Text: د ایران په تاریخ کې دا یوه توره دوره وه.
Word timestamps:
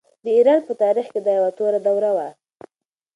د 0.23 0.25
ایران 0.37 0.59
په 0.67 0.73
تاریخ 0.83 1.07
کې 1.13 1.19
دا 1.25 1.31
یوه 1.39 1.51
توره 1.57 1.79
دوره 1.87 2.09
وه. 2.15 2.27